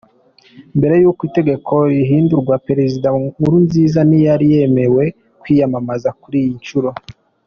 [0.77, 5.03] Mbere y’uko itegeko rihindurwa, Perezida Nkurunziza ntiyari yemerewe
[5.41, 6.89] kwiyamamaza kuri iyi nshuro.